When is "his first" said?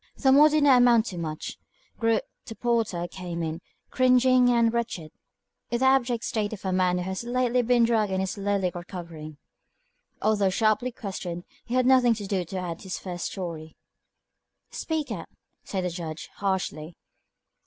12.83-13.25